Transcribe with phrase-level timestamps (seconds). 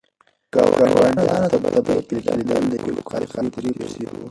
[0.53, 4.17] ګاونډیانو ته د دې پېښې لیدل د یوې ښکلې خاطرې په څېر وو.